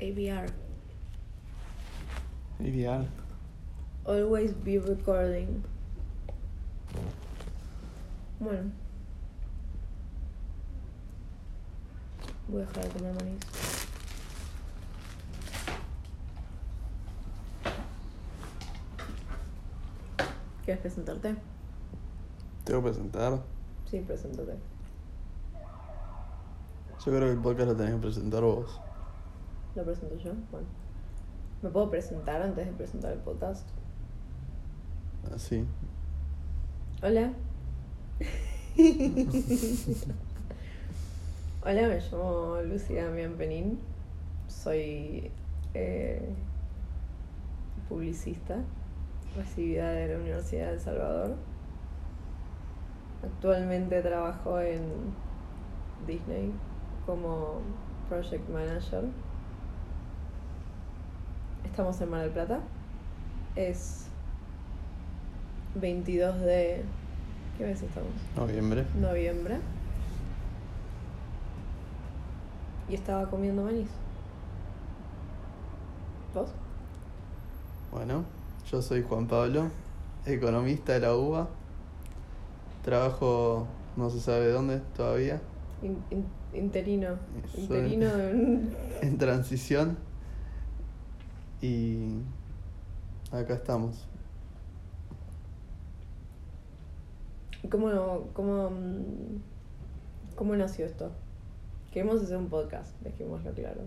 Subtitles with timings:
[0.00, 0.46] ABR.
[2.60, 3.08] Ideal.
[4.04, 5.62] Always be recording.
[8.38, 8.70] Bueno.
[12.48, 13.36] Voy a dejar de comer maní.
[20.64, 21.36] ¿Quieres presentarte?
[22.64, 23.40] Tengo que presentar.
[23.90, 24.56] Sí, preséntate.
[27.04, 28.80] Yo creo que el podcast lo tenés que presentar vos.
[29.76, 30.32] ¿Lo presento yo?
[30.50, 30.66] Bueno.
[31.60, 33.68] ¿Me puedo presentar antes de presentar el podcast?
[35.34, 35.66] Así.
[37.02, 37.34] Hola.
[41.62, 43.78] Hola, me llamo Lucía Mianpenín.
[44.48, 45.30] Soy
[45.74, 46.26] eh,
[47.90, 48.56] publicista,
[49.36, 51.36] recibida de la Universidad de El Salvador.
[53.22, 54.80] Actualmente trabajo en
[56.06, 56.50] Disney
[57.04, 57.60] como
[58.08, 59.04] Project Manager.
[61.66, 62.60] Estamos en Mar del Plata.
[63.54, 64.06] Es
[65.74, 66.82] 22 de...
[67.58, 68.10] ¿Qué mes estamos?
[68.36, 68.84] Noviembre.
[69.00, 69.56] Noviembre.
[72.88, 73.88] Y estaba comiendo maíz.
[76.34, 76.50] ¿Vos?
[77.90, 78.24] Bueno,
[78.70, 79.70] yo soy Juan Pablo,
[80.26, 81.48] economista de la UBA.
[82.84, 85.40] Trabajo no se sabe dónde todavía,
[85.82, 87.16] In- in- interino.
[87.52, 88.76] Soy- Interino en...
[89.02, 89.96] en transición.
[91.60, 92.20] Y
[93.32, 94.06] acá estamos.
[97.62, 98.70] ¿Y ¿Cómo, cómo,
[100.36, 101.10] ¿Cómo nació esto?
[101.92, 103.80] Queremos hacer un podcast, dejémoslo claro.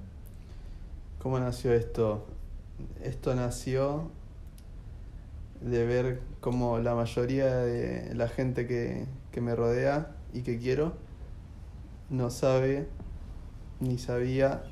[1.21, 2.25] ¿Cómo nació esto?
[3.03, 4.09] Esto nació
[5.61, 10.93] de ver cómo la mayoría de la gente que, que me rodea y que quiero
[12.09, 12.87] no sabe
[13.79, 14.63] ni sabía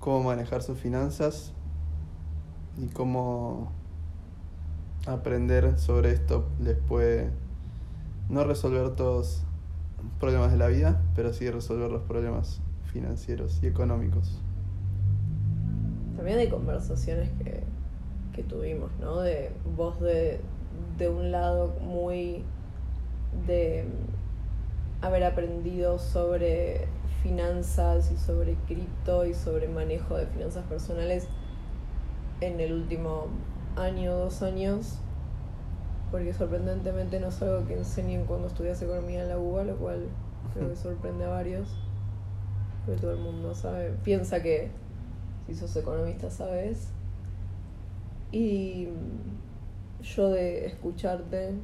[0.00, 1.52] cómo manejar sus finanzas
[2.78, 3.70] y cómo
[5.06, 7.30] aprender sobre esto les puede
[8.28, 9.44] no resolver todos
[9.98, 12.60] los problemas de la vida, pero sí resolver los problemas
[12.92, 14.40] financieros y económicos.
[16.16, 17.62] También de conversaciones que,
[18.32, 19.20] que tuvimos, ¿no?
[19.20, 20.40] De vos de,
[20.98, 22.44] de un lado muy
[23.46, 23.84] de
[25.02, 26.88] haber aprendido sobre
[27.22, 31.28] finanzas y sobre cripto y sobre manejo de finanzas personales
[32.40, 33.26] en el último
[33.76, 34.98] año, dos años,
[36.10, 40.08] porque sorprendentemente no es algo que enseñen cuando estudias economía en la UBA, lo cual
[40.54, 41.68] creo que sorprende a varios,
[42.84, 44.70] porque todo el mundo sabe, piensa que
[45.46, 46.88] si sos economista sabes.
[48.32, 48.88] Y
[50.02, 51.54] yo de escucharte,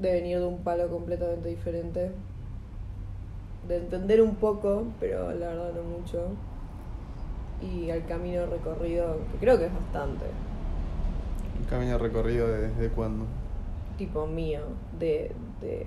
[0.00, 2.10] de venir de un palo completamente diferente,
[3.68, 6.28] de entender un poco, pero la verdad no mucho,
[7.62, 10.26] y al camino recorrido, que creo que es bastante,
[11.58, 13.24] Un camino recorrido de- desde cuándo.
[13.96, 14.60] tipo mío,
[14.98, 15.86] de, de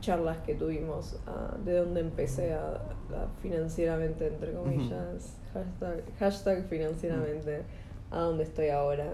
[0.00, 7.62] charlas que tuvimos, ah, de donde empecé a, a financieramente, entre comillas, hashtag, hashtag financieramente,
[8.10, 9.10] a donde estoy ahora.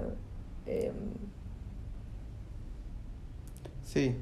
[0.67, 0.93] Em,
[3.83, 4.15] Sí,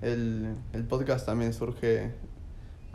[0.00, 2.12] el, el podcast también surge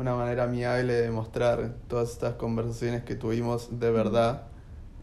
[0.01, 4.47] una manera amigable de mostrar todas estas conversaciones que tuvimos de verdad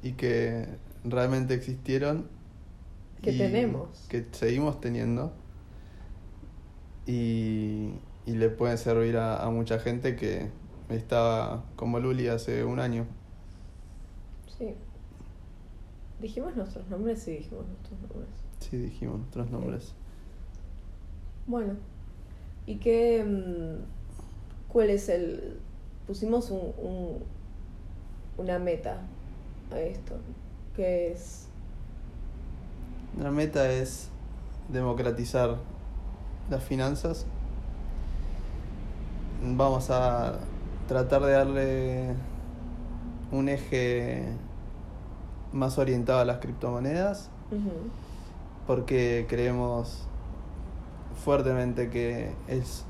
[0.02, 0.66] y que
[1.04, 2.28] realmente existieron.
[3.22, 3.88] Que tenemos.
[4.08, 5.32] Que seguimos teniendo.
[7.06, 10.50] Y, y le pueden servir a, a mucha gente que
[10.88, 13.06] estaba como Luli hace un año.
[14.58, 14.74] sí.
[16.20, 17.22] ¿Dijimos nuestros nombres?
[17.22, 18.30] Sí, dijimos nuestros nombres.
[18.60, 19.94] Sí, dijimos nuestros nombres.
[21.46, 21.74] Bueno,
[22.66, 23.24] ¿y qué.
[23.24, 23.97] mm,
[24.68, 25.58] ¿Cuál es el.
[26.06, 27.22] Pusimos un, un-
[28.38, 28.98] una meta
[29.72, 30.14] a esto,
[30.76, 31.46] que es.
[33.20, 34.08] La meta es
[34.68, 35.56] democratizar
[36.50, 37.26] las finanzas.
[39.42, 40.38] Vamos a
[40.86, 42.14] tratar de darle
[43.32, 44.24] un eje
[45.52, 47.30] más orientado a las criptomonedas
[48.66, 50.06] porque creemos
[51.24, 52.84] fuertemente que es,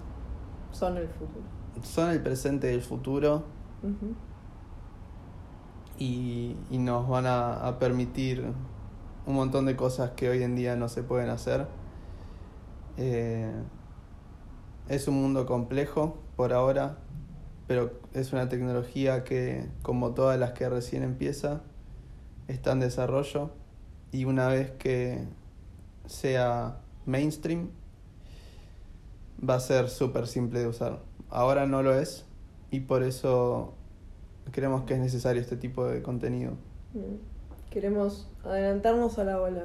[0.72, 1.57] son el futuro.
[1.82, 3.44] Son el presente y el futuro
[5.98, 8.44] y, y nos van a, a permitir
[9.26, 11.66] un montón de cosas que hoy en día no se pueden hacer.
[12.96, 13.52] Eh,
[14.88, 16.96] es un mundo complejo por ahora,
[17.66, 21.60] pero es una tecnología que, como todas las que recién empieza,
[22.48, 23.50] está en desarrollo
[24.12, 25.26] y una vez que
[26.06, 27.68] sea mainstream,
[29.46, 31.07] va a ser súper simple de usar.
[31.30, 32.24] Ahora no lo es
[32.70, 33.74] y por eso
[34.50, 36.52] creemos que es necesario este tipo de contenido.
[37.70, 39.64] Queremos adelantarnos a la ola.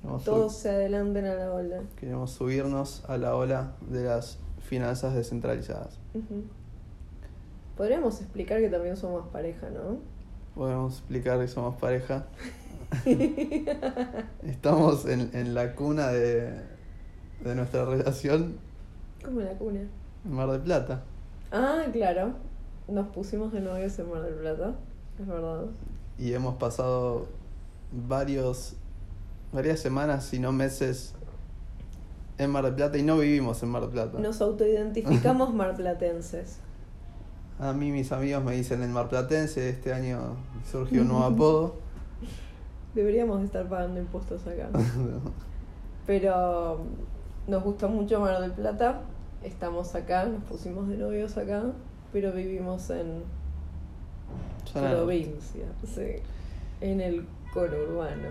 [0.00, 1.82] Queremos, Todos se adelanten a la ola.
[1.96, 5.98] queremos subirnos a la ola de las finanzas descentralizadas.
[7.76, 9.98] Podríamos explicar que también somos pareja, ¿no?
[10.54, 12.26] Podemos explicar que somos pareja.
[14.42, 16.52] Estamos en, en la cuna de,
[17.44, 18.56] de nuestra relación
[19.24, 19.80] Como la cuna.
[20.24, 21.02] En Mar del Plata.
[21.52, 22.32] Ah, claro.
[22.88, 24.74] Nos pusimos de novios en Mar del Plata.
[25.20, 25.64] Es verdad.
[26.18, 27.26] Y hemos pasado
[27.92, 28.74] varios,
[29.52, 31.14] varias semanas, si no meses,
[32.38, 34.18] en Mar del Plata y no vivimos en Mar del Plata.
[34.18, 36.58] Nos autoidentificamos marplatenses.
[37.58, 40.36] A mí mis amigos me dicen el marplatense, este año
[40.70, 41.74] surgió un nuevo apodo.
[42.94, 44.68] Deberíamos estar pagando impuestos acá.
[46.06, 46.78] Pero
[47.46, 49.02] nos gusta mucho Mar del Plata.
[49.42, 51.62] Estamos acá, nos pusimos de novios acá,
[52.12, 53.22] pero vivimos en
[54.72, 56.16] provincia, sí.
[56.80, 58.28] En el conurbano.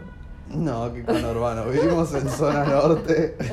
[0.49, 3.35] No, que conurbano, vivimos en zona norte.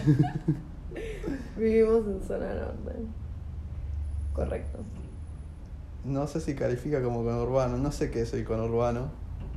[1.57, 2.93] Vivimos en zona norte.
[4.33, 4.79] Correcto.
[6.05, 9.09] No sé si califica como conurbano, no sé qué es el conurbano.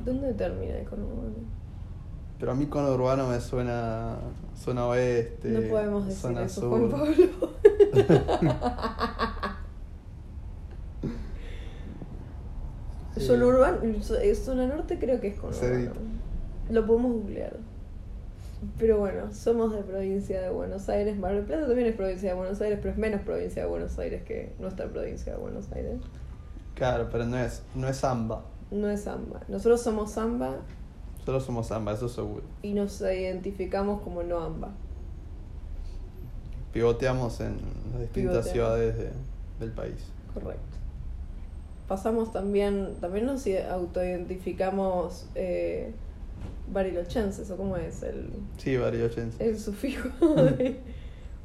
[0.05, 1.35] ¿Dónde termina el conurbano?
[2.39, 4.15] Pero a mí conurbano me suena
[4.55, 6.69] zona oeste, no podemos decir zona eso, sur.
[6.69, 7.56] Juan Pablo.
[13.15, 13.25] Sí.
[13.25, 13.79] Zona urbana,
[14.21, 15.39] eh, zona norte creo que es.
[15.51, 15.95] Cedito.
[16.69, 17.57] Lo podemos googlear.
[18.77, 21.17] Pero bueno, somos de provincia de Buenos Aires.
[21.17, 23.97] Mar del Plata también es provincia de Buenos Aires, pero es menos provincia de Buenos
[23.97, 25.99] Aires que nuestra provincia de Buenos Aires.
[26.75, 28.44] Claro, pero no es, no es samba.
[28.69, 29.41] No es samba.
[29.47, 30.57] Nosotros somos samba
[31.27, 32.44] Solo somos samba, eso seguro.
[32.61, 34.69] y nos identificamos como no amba.
[36.74, 37.58] Pivoteamos en
[37.92, 38.50] las distintas Pivoteamos.
[38.52, 39.12] ciudades de-
[39.60, 39.96] del país.
[40.34, 40.62] Correcto.
[41.88, 45.94] Pasamos también, también nos i- autoidentificamos eh,
[46.72, 49.44] barilochenses, o cómo es el, Sí, Bariochense.
[49.44, 50.80] el sufijo de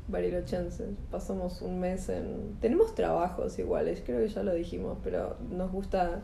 [0.09, 0.89] barilochenses.
[1.11, 2.57] Pasamos un mes en...
[2.61, 6.21] Tenemos trabajos iguales, creo que ya lo dijimos, pero nos gusta...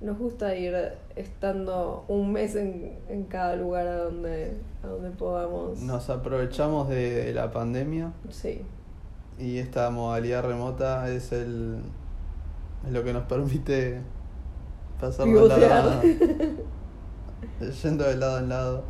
[0.00, 0.74] Nos gusta ir
[1.16, 5.80] estando un mes en, en cada lugar a donde, a donde podamos.
[5.80, 8.62] Nos aprovechamos de la pandemia Sí,
[9.38, 11.78] y esta modalidad remota es el
[12.86, 14.00] es lo que nos permite
[15.00, 16.02] pasar de lado
[17.82, 18.84] yendo de lado en lado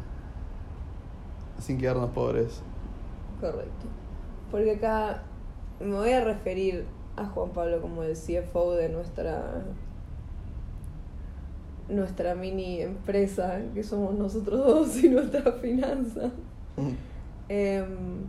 [1.59, 2.63] sin quedarnos pobres.
[3.41, 3.87] Correcto.
[4.51, 5.23] Porque acá
[5.81, 6.85] me voy a referir
[7.17, 9.63] a Juan Pablo como el CFO de nuestra
[11.89, 16.31] nuestra mini empresa, que somos nosotros dos y nuestra finanza.
[17.49, 18.25] Em,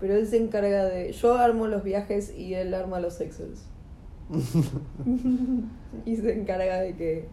[0.00, 1.12] pero él se encarga de.
[1.12, 3.64] Yo armo los viajes y él arma los Excels.
[6.04, 7.28] y se encarga de que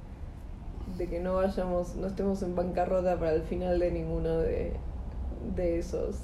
[0.97, 4.73] de que no vayamos, no estemos en bancarrota para el final de ninguno de,
[5.55, 6.17] de esos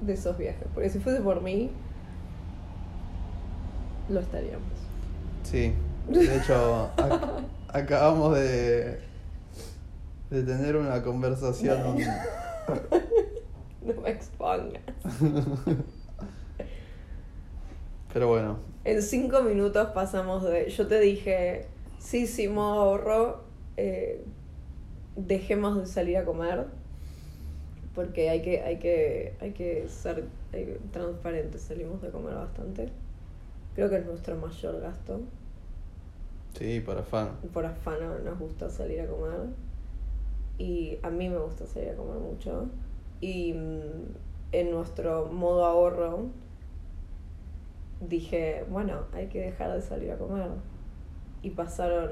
[0.00, 0.66] de esos viajes.
[0.74, 1.70] Porque si fuese por mí,
[4.08, 4.66] lo estaríamos.
[5.44, 5.72] Sí,
[6.08, 6.90] de hecho
[7.76, 8.98] acabamos de
[10.30, 11.78] de tener una conversación
[13.82, 14.82] No me expongas.
[18.12, 20.68] pero bueno, En cinco minutos pasamos de.
[20.70, 21.66] Yo te dije,
[22.00, 23.44] sí, sí, modo ahorro.
[23.76, 24.24] eh,
[25.14, 26.66] dejemos de salir a comer.
[27.94, 31.62] Porque hay que, hay que, hay que ser eh, transparentes.
[31.62, 32.88] Salimos de comer bastante.
[33.76, 35.20] Creo que es nuestro mayor gasto.
[36.58, 37.36] Sí, para fan.
[37.52, 39.48] Por afano nos gusta salir a comer.
[40.58, 42.68] Y a mí me gusta salir a comer mucho.
[43.20, 44.14] Y mm,
[44.52, 46.26] en nuestro modo ahorro
[48.00, 50.50] dije, bueno, hay que dejar de salir a comer.
[51.42, 52.10] Y pasaron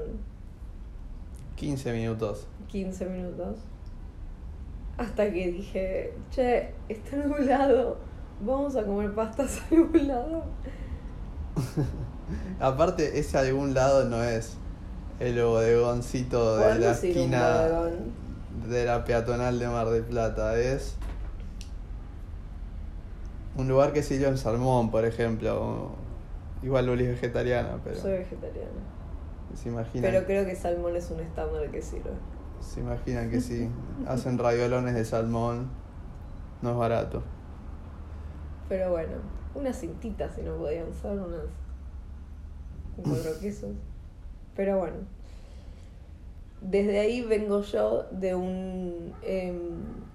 [1.55, 2.47] 15 minutos.
[2.67, 3.59] 15 minutos.
[4.97, 7.97] Hasta que dije, che, está nublado.
[8.41, 10.43] Vamos a comer pastas a algún lado.
[12.59, 14.57] Aparte, ese algún lado no es
[15.19, 17.67] el bodegoncito de la esquina
[18.67, 20.57] de la peatonal de Mar del Plata.
[20.59, 20.95] Es
[23.57, 25.91] un lugar que sirve en salmón, por ejemplo.
[26.63, 28.69] Igual Luli es vegetariana, pero Soy vegetariana.
[29.53, 32.11] se imaginan, Pero creo que salmón es un estándar que sirve.
[32.59, 33.69] se imaginan que sí.
[34.07, 35.69] Hacen raviolones de salmón.
[36.61, 37.21] No es barato.
[38.67, 39.13] Pero bueno,
[39.53, 41.41] unas cintitas si no podían ser, unas
[43.41, 43.75] quesos.
[44.55, 44.97] Pero bueno,
[46.61, 50.05] desde ahí vengo yo de un em,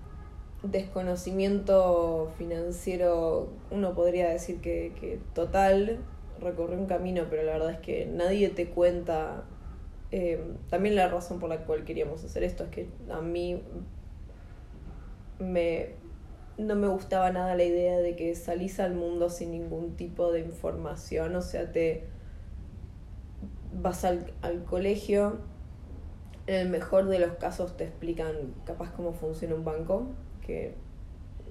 [0.63, 5.99] desconocimiento financiero, uno podría decir que, que total.
[6.41, 9.45] recorrí un camino, pero la verdad es que nadie te cuenta.
[10.13, 13.63] eh, también la razón por la cual queríamos hacer esto es que a mí
[15.39, 15.91] me,
[16.59, 20.41] no me gustaba nada la idea de que salís al mundo sin ningún tipo de
[20.41, 22.05] información, o sea, te
[23.73, 25.39] vas al, al colegio,
[26.47, 30.07] en el mejor de los casos te explican capaz cómo funciona un banco,
[30.45, 30.75] que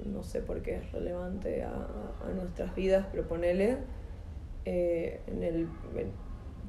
[0.06, 3.78] no sé por qué es relevante a, a nuestras vidas, pero ponele,
[4.66, 5.68] eh, en el,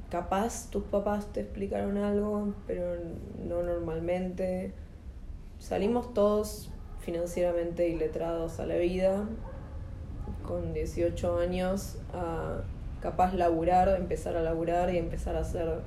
[0.09, 2.95] capaz tus papás te explicaron algo, pero
[3.45, 4.73] no normalmente.
[5.59, 9.27] Salimos todos financieramente iletrados a la vida,
[10.47, 12.61] con 18 años, a
[13.01, 15.81] capaz laburar, empezar a laburar y empezar a hacer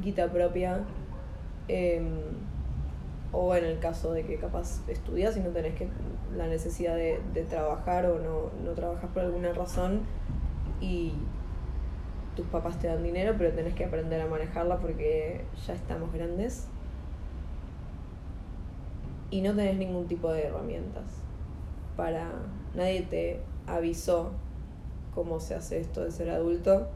[0.00, 0.80] guita propia.
[1.68, 2.08] Em,
[3.32, 5.88] o en el caso de que capaz estudias y no tenés que,
[6.36, 10.00] la necesidad de, de trabajar o no, no trabajas por alguna razón
[10.80, 11.12] y
[12.34, 16.68] tus papás te dan dinero, pero tenés que aprender a manejarla porque ya estamos grandes
[19.30, 21.04] y no tenés ningún tipo de herramientas
[21.96, 22.30] para
[22.74, 24.32] nadie te avisó
[25.14, 26.88] cómo se hace esto de ser adulto,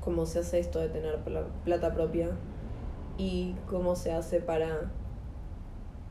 [0.00, 2.30] cómo se hace esto de tener pla- plata propia
[3.18, 4.90] y cómo se hace para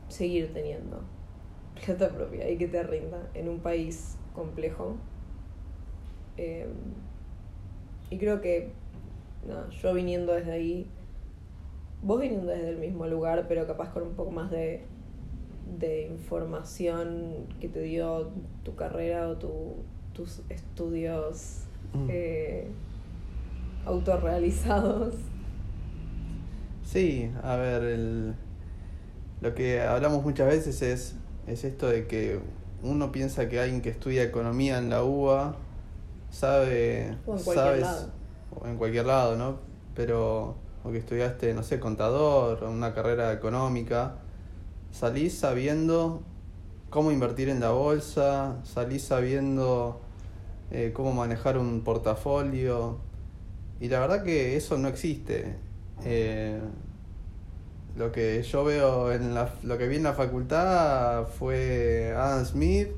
[0.08, 1.00] seguir teniendo
[1.84, 4.96] plata propia y que te rinda en un país complejo.
[6.36, 6.68] Eh,
[8.10, 8.70] y creo que
[9.46, 10.86] nada, yo viniendo desde ahí,
[12.02, 14.84] vos viniendo desde el mismo lugar, pero capaz con un poco más de,
[15.78, 18.28] de información que te dio
[18.64, 19.76] tu carrera o tu,
[20.16, 21.62] tus estudios
[21.94, 22.06] Mm.
[22.10, 22.68] eh,
[23.86, 25.14] autorrealizados.
[26.84, 28.34] Sí, a ver, el,
[29.40, 32.40] lo que hablamos muchas veces es, es esto de que
[32.82, 35.56] uno piensa que alguien que estudia economía en la UBA
[36.30, 38.10] sabe, O en cualquier sabes, lado.
[38.60, 39.58] o en cualquier lado, ¿no?
[39.94, 44.16] Pero, o que estudiaste, no sé, contador, o una carrera económica,
[44.92, 46.22] salís sabiendo
[46.90, 50.00] cómo invertir en la bolsa, salís sabiendo
[50.70, 52.98] eh, cómo manejar un portafolio,
[53.80, 55.56] y la verdad que eso no existe.
[56.04, 56.58] Eh,
[57.96, 62.88] lo que yo veo en la, lo que vi en la facultad fue Adam Smith,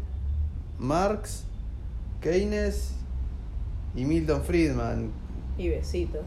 [0.78, 1.44] Marx,
[2.20, 2.94] Keynes
[3.94, 5.10] y Milton Friedman.
[5.56, 6.18] Y besito.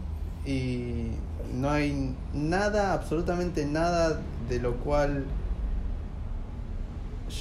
[0.45, 1.11] Y
[1.53, 5.25] no hay nada, absolutamente nada de lo cual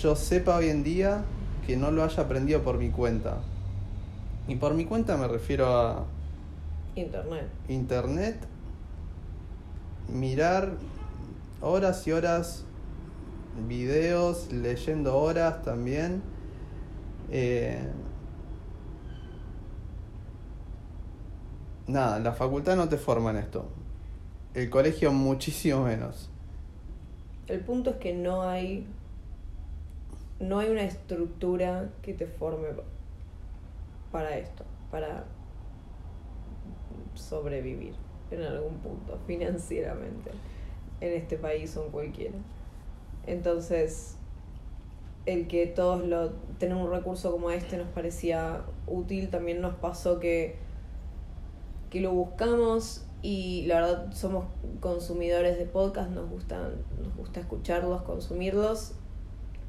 [0.02, 1.24] yo sepa hoy en día
[1.66, 3.38] que no lo haya aprendido por mi cuenta.
[4.50, 6.06] Y por mi cuenta me refiero a
[6.96, 7.46] Internet.
[7.68, 8.36] internet,
[10.12, 10.72] mirar
[11.60, 12.64] horas y horas
[13.68, 16.20] videos, leyendo horas también.
[17.30, 17.78] Eh,
[21.86, 23.66] nada, la facultad no te forma en esto.
[24.54, 26.28] El colegio muchísimo menos.
[27.46, 28.84] El punto es que no hay
[30.40, 32.68] no hay una estructura que te forme
[34.12, 35.24] para esto, para
[37.14, 37.94] sobrevivir
[38.30, 40.30] en algún punto financieramente
[41.00, 42.38] en este país o en cualquiera.
[43.26, 44.16] Entonces,
[45.26, 50.18] el que todos lo tener un recurso como este nos parecía útil, también nos pasó
[50.18, 50.70] que
[51.90, 54.46] que lo buscamos y la verdad somos
[54.78, 58.92] consumidores de podcast, nos gustan, nos gusta escucharlos, consumirlos,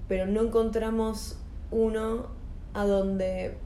[0.08, 1.38] pero no encontramos
[1.72, 2.28] uno
[2.74, 3.58] a donde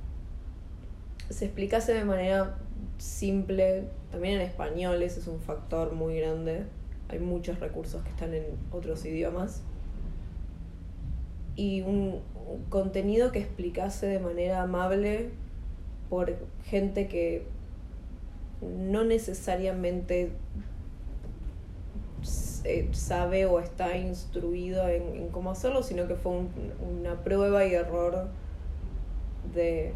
[1.29, 2.58] se explicase de manera
[2.98, 6.63] simple, también en español, ese es un factor muy grande.
[7.10, 9.62] Hay muchos recursos que están en otros idiomas.
[11.55, 12.22] Y un,
[12.70, 15.29] contenido que explicase de manera amable
[16.10, 17.48] por gente que
[18.62, 20.32] no necesariamente
[22.63, 26.50] eh, sabe o está instruido en, en cómo hacerlo, sino que fue un-
[27.00, 28.27] una prueba y error
[29.53, 29.94] de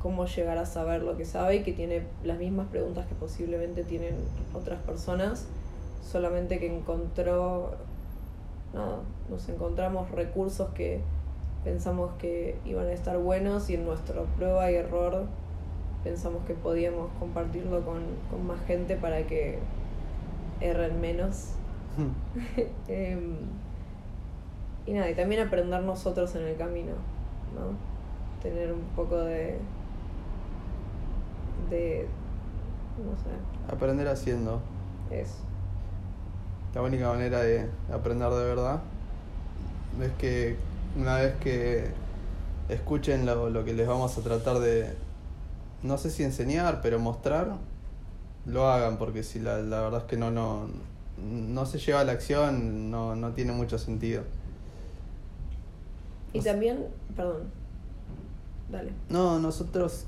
[0.00, 3.84] cómo llegar a saber lo que sabe y que tiene las mismas preguntas que posiblemente
[3.84, 4.14] tienen
[4.54, 5.46] otras personas,
[6.02, 7.72] solamente que encontró,
[8.74, 11.00] nada, nos encontramos recursos que
[11.64, 15.26] pensamos que iban a estar buenos y en nuestra prueba y error
[16.04, 19.58] pensamos que podíamos compartirlo con, con más gente para que
[20.60, 21.54] erren menos.
[22.88, 23.36] Em,
[24.86, 26.92] y nada, y también aprender nosotros en el camino,
[27.54, 27.76] ¿no?
[28.40, 29.58] Tener un poco de.
[31.70, 32.06] De.
[32.98, 34.60] no sé, Aprender haciendo.
[35.10, 35.36] eso.
[36.74, 38.80] La única manera de aprender de verdad
[40.00, 40.56] es que
[40.98, 41.90] una vez que
[42.68, 44.94] escuchen lo, lo que les vamos a tratar de,
[45.82, 47.56] no sé si enseñar, pero mostrar,
[48.44, 50.68] lo hagan, porque si la, la verdad es que no, no,
[51.18, 54.22] no se lleva a la acción, no, no tiene mucho sentido.
[56.32, 56.84] Y también,
[57.14, 57.44] perdón,
[58.70, 58.92] dale.
[59.08, 60.04] No, nosotros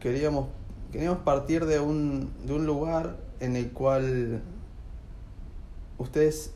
[0.00, 0.46] queríamos,
[0.92, 4.42] queríamos partir de un, de un lugar en el cual
[5.98, 6.52] ustedes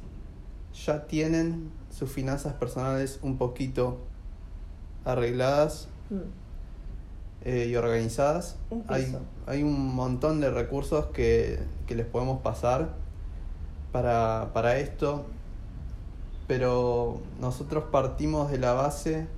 [0.87, 3.99] ya tienen sus finanzas personales un poquito
[5.05, 6.17] arregladas Mm.
[7.45, 8.57] eh, y organizadas.
[8.89, 12.97] Hay, hay un montón de recursos que, que les podemos pasar
[13.93, 15.25] para, para esto,
[16.49, 19.29] pero nosotros partimos de la base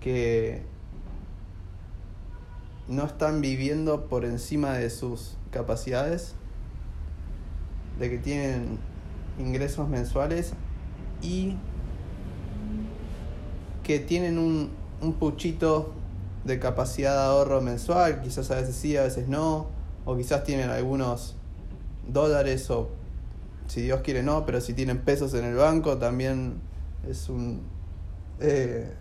[0.00, 0.62] que
[2.88, 6.34] no están viviendo por encima de sus capacidades,
[7.98, 8.78] de que tienen
[9.38, 10.52] ingresos mensuales
[11.22, 11.56] y
[13.82, 15.92] que tienen un, un puchito
[16.44, 19.68] de capacidad de ahorro mensual, quizás a veces sí, a veces no,
[20.04, 21.36] o quizás tienen algunos
[22.06, 22.90] dólares o
[23.66, 26.60] si Dios quiere no, pero si tienen pesos en el banco también
[27.08, 27.62] es un...
[28.40, 28.92] eh,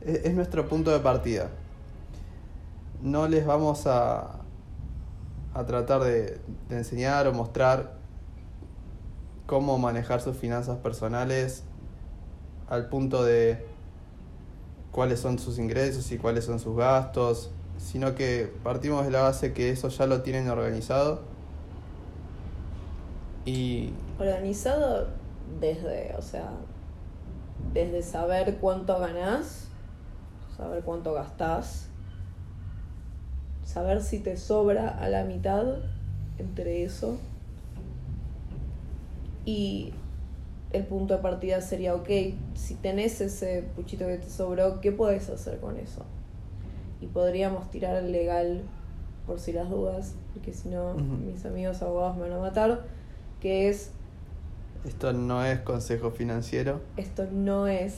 [0.00, 1.50] es es nuestro punto de partida.
[3.04, 4.40] No les vamos a,
[5.54, 7.92] a tratar de, enseñar o mostrar
[9.46, 11.62] cómo manejar sus finanzas personales
[12.68, 13.64] al punto de
[14.90, 19.52] cuáles son sus ingresos y cuáles son sus gastos, sino que partimos de la base
[19.52, 21.20] que eso ya lo tienen organizado
[23.44, 25.08] y Organizado
[25.60, 26.50] desde, o sea,
[27.72, 29.68] desde saber cuánto ganás,
[30.56, 31.88] saber cuánto gastás,
[33.64, 35.64] saber si te sobra a la mitad
[36.38, 37.18] entre eso.
[39.44, 39.92] Y
[40.72, 42.08] el punto de partida sería, ok,
[42.54, 46.02] si tenés ese puchito que te sobró, ¿qué podés hacer con eso?
[47.00, 48.62] Y podríamos tirar el legal
[49.26, 52.84] por si las dudas, porque si no, mis amigos abogados me van a matar,
[53.40, 53.90] que es
[54.84, 56.80] esto no es consejo financiero.
[56.98, 57.94] esto no es,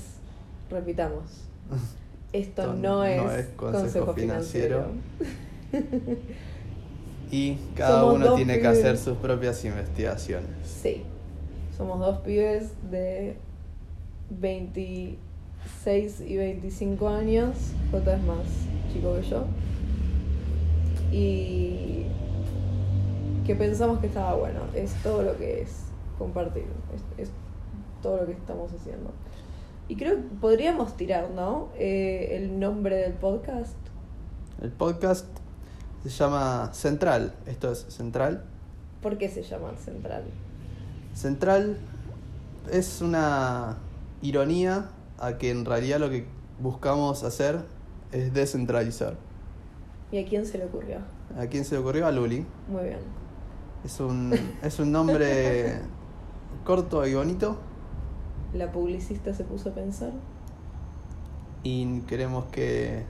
[0.71, 1.25] repitamos,
[2.33, 4.85] esto Esto no, no es, es consejo consejo, financiero.
[4.85, 5.37] financiero.
[7.31, 10.49] Y cada Somos uno tiene que hacer sus propias investigaciones.
[10.65, 11.03] Sí,
[11.77, 13.37] somos dos pibes de
[14.31, 17.57] 26 y 25 años,
[17.91, 18.47] Jota es más
[18.93, 19.45] chico que yo,
[21.11, 22.05] y
[23.45, 25.87] que pensamos que estaba bueno, es todo lo que es
[26.19, 27.31] compartir, es, es
[28.03, 29.11] todo lo que estamos haciendo.
[29.89, 31.69] Y creo que podríamos tirar, ¿no?
[31.77, 33.77] Eh, el nombre del podcast.
[34.61, 35.27] El podcast
[36.09, 37.35] se llama Central.
[37.47, 38.45] Esto es Central.
[39.03, 40.25] ¿Por qué se llama Central?
[41.15, 41.79] Central
[42.71, 43.77] es una
[44.23, 46.27] ironía a que en realidad lo que
[46.61, 47.65] buscamos hacer
[48.13, 49.17] es descentralizar.
[50.13, 50.99] ¿Y a quién se le ocurrió?
[51.39, 52.07] ¿A quién se le ocurrió?
[52.07, 52.47] A Luli.
[52.69, 52.99] Muy bien.
[53.85, 55.81] Es un, es un nombre
[56.65, 57.59] corto y bonito
[58.55, 60.13] La publicista se puso a pensar.
[61.63, 63.05] y queremos que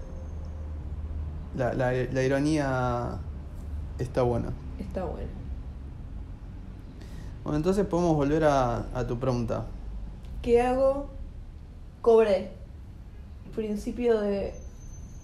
[1.57, 3.19] la, la, la ironía
[3.99, 4.53] está buena.
[4.79, 5.29] Está bueno.
[7.43, 9.67] Bueno, entonces podemos volver a, a tu pregunta.
[10.43, 11.09] ¿Qué hago?
[12.03, 12.53] Cobré.
[13.55, 14.55] Principio de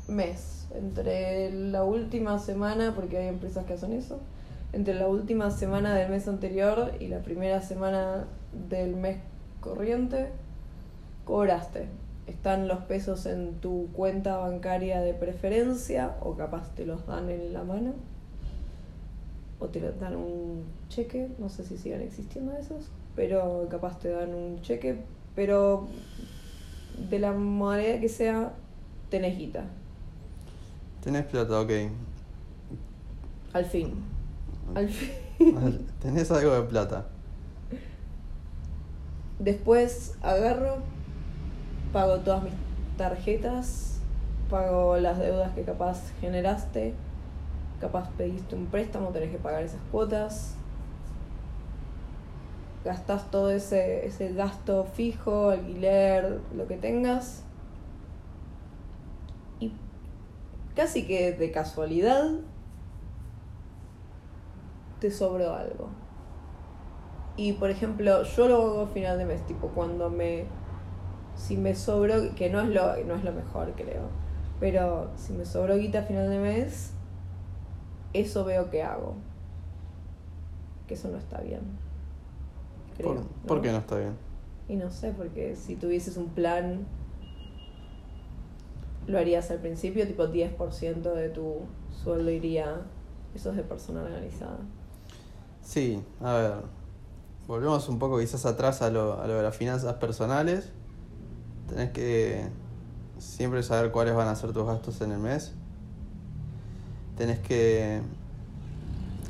[0.09, 0.69] mes.
[0.75, 4.21] Entre la última semana, porque hay empresas que hacen eso.
[4.73, 8.25] Entre la última semana del mes anterior y la primera semana
[8.69, 9.19] del mes
[9.61, 10.31] corriente,
[11.25, 11.89] cobraste.
[12.33, 17.53] Están los pesos en tu cuenta bancaria de preferencia o capaz te los dan en
[17.53, 17.93] la mano.
[19.61, 24.35] O te dan un cheque, no sé si sigan existiendo esos, pero capaz te dan
[24.35, 24.97] un cheque,
[25.37, 25.87] pero
[27.11, 28.55] de la modalidad que sea,
[29.11, 29.65] tenés guita.
[31.05, 31.71] Tenés plata, ok.
[33.53, 33.93] Al fin.
[34.75, 35.87] Al fin.
[36.01, 37.07] Tenés algo de plata.
[39.39, 40.79] Después agarro,
[41.93, 42.55] pago todas mis
[42.97, 44.01] tarjetas,
[44.51, 46.95] pago las deudas que capaz generaste,
[47.81, 50.57] capaz pediste un préstamo, tenés que pagar esas cuotas.
[52.85, 57.45] Gastás todo ese, ese gasto fijo, alquiler, lo que tengas.
[59.61, 59.73] Y
[60.75, 62.31] casi que de casualidad
[64.99, 65.91] te sobró algo.
[67.37, 70.45] Y por ejemplo, yo lo hago a final de mes, tipo cuando me.
[71.37, 74.09] Si me sobró, que no es lo, no es lo mejor, creo.
[74.61, 76.93] Pero si me sobró guita a final de mes,
[78.13, 79.17] eso veo que hago.
[80.87, 81.63] Que eso no está bien.
[82.97, 84.17] Creo, ¿Por, por qué no está bien?
[84.69, 86.87] Y no sé, porque si tuvieses un plan,
[89.07, 92.83] lo harías al principio, tipo 10% de tu sueldo iría.
[93.35, 94.59] Eso es de persona organizada.
[95.63, 96.53] Sí, a ver,
[97.47, 100.73] volvemos un poco quizás atrás a lo, a lo de las finanzas personales.
[101.73, 102.45] Tenés que
[103.19, 105.55] siempre saber cuáles van a ser tus gastos en el mes.
[107.17, 108.03] Tenés que,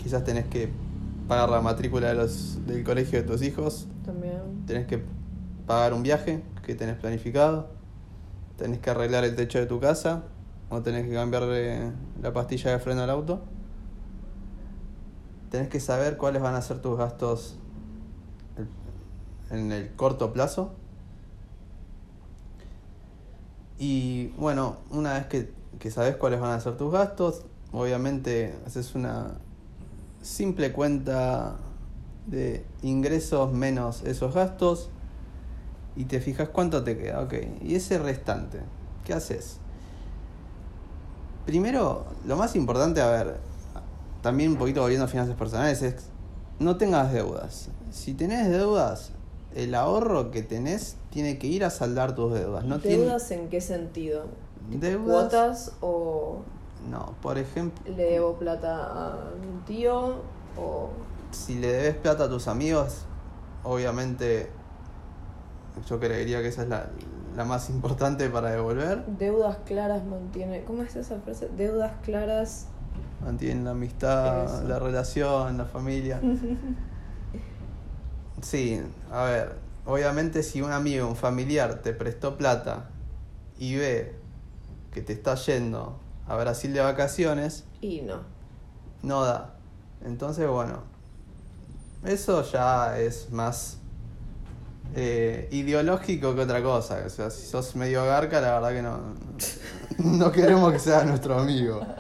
[0.03, 0.69] quizás tenés que
[1.29, 3.87] pagar la matrícula de los, del colegio de tus hijos.
[4.05, 4.65] También.
[4.67, 5.05] Tenés que
[5.69, 7.69] pagar un viaje que tenés planificado.
[8.57, 10.25] Tenés que arreglar el techo de tu casa.
[10.69, 13.43] O tenés que cambiarle la pastilla de freno al auto.
[15.49, 17.57] Tenés que saber cuáles van a ser tus gastos
[19.51, 20.82] en el corto plazo.
[23.83, 27.43] Y bueno, una vez que, que sabes cuáles van a ser tus gastos,
[27.73, 29.33] obviamente haces una
[30.23, 31.57] simple cuenta
[32.29, 34.89] de ingresos menos esos gastos
[35.97, 37.35] y te fijas cuánto te queda, ok.
[37.61, 38.61] Y ese restante,
[39.05, 39.57] ¿qué haces?
[41.45, 43.41] Primero, lo más importante, a ver,
[44.21, 45.97] también un poquito volviendo a finanzas personales, es
[46.61, 47.69] no tengas deudas.
[47.91, 49.11] Si tenés deudas,
[49.55, 52.65] el ahorro que tenés tiene que ir a saldar tus deudas.
[52.65, 54.25] No ¿Deudas en qué sentido?
[54.71, 55.05] ¿Deudas?
[55.05, 56.43] ¿Cuotas o
[56.91, 60.17] No, por ejemplo, le debo plata a mi tío
[60.57, 60.91] o
[61.31, 63.05] si le debes plata a tus amigos,
[63.65, 64.51] obviamente
[65.89, 66.87] yo creería que esa es la,
[67.37, 69.05] la más importante para devolver.
[69.07, 70.65] deudas claras mantiene...
[70.65, 71.49] ¿Cómo es esa frase?
[71.57, 72.67] Deudas claras...
[73.25, 74.69] Mantienen la amistad, Eso.
[74.69, 76.21] la relación, la familia.
[78.43, 79.53] Sí, a ver,
[79.87, 82.91] obviamente si un amigo, un familiar te prestó plata
[83.59, 84.15] y ve
[84.93, 88.21] que te está yendo a Brasil de vacaciones, Y no.
[89.03, 89.55] no da.
[90.05, 90.83] Entonces, bueno,
[92.05, 93.79] eso ya es más
[94.95, 97.03] eh, ideológico que otra cosa.
[97.07, 99.01] O sea, si sos medio garca, la verdad que no,
[100.19, 101.81] no queremos que sea nuestro amigo.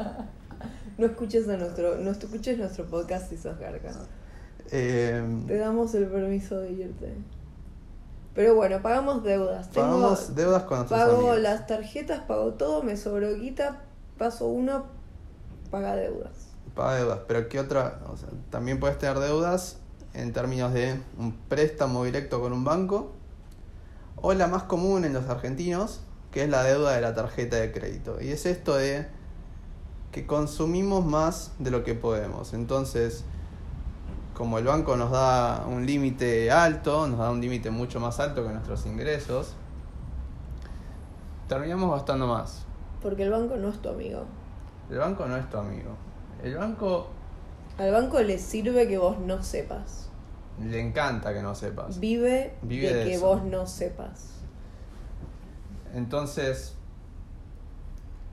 [0.98, 3.90] No escuches a nuestro, no escuches nuestro podcast si sos garca.
[4.72, 7.14] Eh, Te damos el permiso de irte.
[8.34, 9.70] Pero bueno, pagamos deudas.
[9.70, 11.38] Tengo- pagamos deudas con nuestros pago amigos.
[11.40, 13.82] las tarjetas, pago todo, me sobró guita,
[14.18, 14.86] paso uno,
[15.70, 16.48] paga deudas.
[16.74, 18.00] Paga deudas, pero ¿qué otra?
[18.10, 19.76] O sea, también puedes tener deudas
[20.14, 23.12] en términos de un préstamo directo con un banco
[24.16, 27.70] o la más común en los argentinos, que es la deuda de la tarjeta de
[27.72, 28.18] crédito.
[28.22, 29.06] Y es esto de
[30.12, 32.54] que consumimos más de lo que podemos.
[32.54, 33.24] Entonces,
[34.34, 38.42] como el banco nos da un límite alto, nos da un límite mucho más alto
[38.42, 39.54] que nuestros ingresos,
[41.48, 42.64] terminamos gastando más.
[43.02, 44.24] Porque el banco no es tu amigo.
[44.90, 45.90] El banco no es tu amigo.
[46.42, 47.08] El banco
[47.78, 50.08] Al banco le sirve que vos no sepas.
[50.62, 51.98] le encanta que no sepas.
[52.00, 53.26] Vive, Vive de, de que eso.
[53.26, 54.30] vos no sepas.
[55.94, 56.74] Entonces,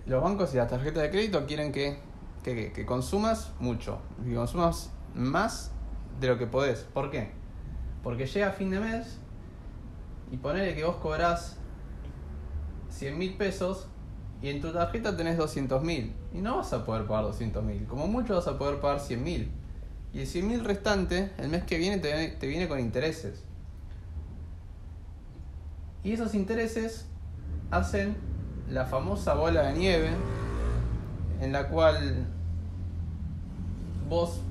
[0.06, 2.00] los bancos y las tarjetas de crédito quieren que,
[2.44, 5.72] que, que- que consumas mucho, que consumas más
[6.20, 6.80] de lo que podés.
[6.94, 7.32] ¿Por qué?
[8.04, 9.18] Porque llega fin de mes
[10.32, 11.58] y ponele que vos cobrás
[12.90, 13.88] 100 mil pesos
[14.42, 17.86] y en tu tarjeta tenés 200 mil y no vas a poder pagar 200 mil.
[17.88, 19.52] Como mucho vas a poder pagar 100 mil.
[20.14, 23.44] Y el 100 mil restante, el mes que viene te, te viene con intereses.
[26.04, 27.06] Y esos intereses
[27.70, 28.16] hacen
[28.70, 30.10] la famosa bola de nieve
[31.42, 32.26] en la cual
[34.10, 34.42] vos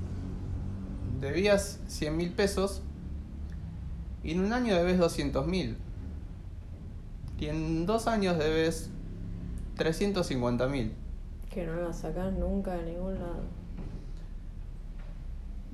[1.19, 2.81] debías 100 mil pesos
[4.23, 5.77] y en un año debes 200 mil.
[7.37, 8.89] Y en dos años debes
[9.77, 10.93] 350 mil.
[11.49, 13.43] Que no la sacás nunca de ningún lado.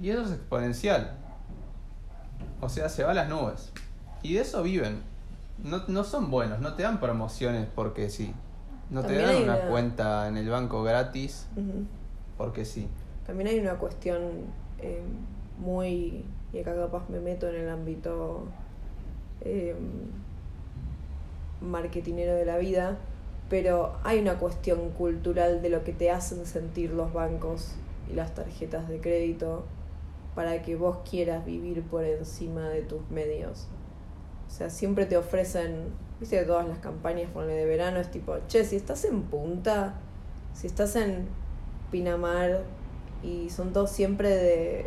[0.01, 1.15] y eso es exponencial.
[2.61, 3.71] O sea se va a las nubes.
[4.21, 5.01] Y de eso viven.
[5.63, 8.33] No, no son buenos no te dan promociones porque sí.
[8.89, 11.47] No te dan una una- cuenta en el banco gratis
[12.37, 12.87] porque sí.
[13.25, 14.21] También hay una cuestión
[14.79, 15.01] eh,
[15.57, 16.23] muy.
[16.53, 18.45] Y acá capaz me meto en el ámbito
[19.41, 19.75] eh,
[21.61, 22.97] marketinero de la vida,
[23.49, 27.75] pero hay una cuestión cultural de lo que te hacen sentir los bancos
[28.09, 29.65] y las tarjetas de crédito
[30.35, 33.67] para que vos quieras vivir por encima de tus medios.
[34.47, 35.85] O sea, siempre te ofrecen,
[36.19, 39.95] viste, todas las campañas ponle, de verano es tipo, che, si estás en punta,
[40.53, 41.27] si estás en
[41.91, 42.63] Pinamar
[43.23, 44.85] y son todos siempre de,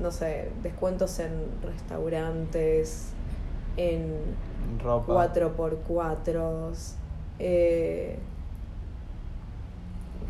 [0.00, 1.30] no sé, descuentos en
[1.62, 3.12] restaurantes,
[3.76, 4.36] en
[4.82, 6.94] ropa 4x4,
[7.38, 8.18] eh,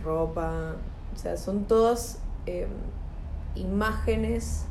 [0.05, 0.77] ropa,
[1.15, 2.67] o sea, son todas eh,
[3.55, 4.67] imágenes,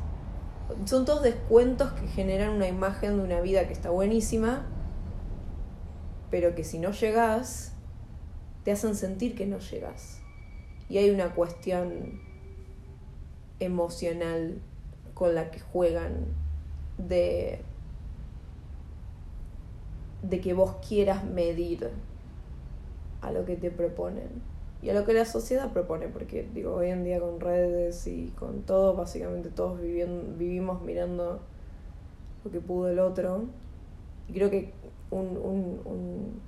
[0.84, 4.66] son todos descuentos que generan una imagen de una vida que está buenísima,
[6.30, 7.72] pero que si no llegas,
[8.64, 10.20] te hacen sentir que no llegas.
[10.88, 12.20] y hay una cuestión
[13.64, 14.58] emocional
[15.14, 16.26] con la que juegan
[16.98, 17.62] de
[20.22, 21.90] de que vos quieras medir
[23.20, 24.28] a lo que te proponen
[24.82, 28.32] y a lo que la sociedad propone, porque digo, hoy en día con redes y
[28.36, 31.40] con todo, básicamente todos viviendo, vivimos mirando
[32.44, 33.44] lo que pudo el otro.
[34.28, 34.72] Y creo que
[35.12, 36.40] un, un, un,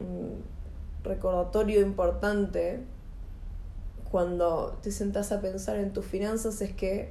[0.00, 0.42] un
[1.04, 2.80] recordatorio importante
[4.12, 7.10] cuando te sentás a pensar en tus finanzas es que